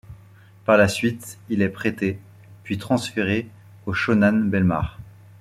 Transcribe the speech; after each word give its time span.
Par 0.65 0.77
la 0.77 0.87
suite, 0.87 1.37
il 1.49 1.61
est 1.61 1.69
prêté, 1.69 2.17
puis 2.63 2.79
transféré 2.79 3.47
au 3.85 3.93
Shonan 3.93 4.33
Bellmare. 4.49 4.97